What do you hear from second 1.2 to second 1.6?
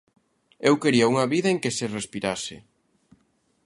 vida en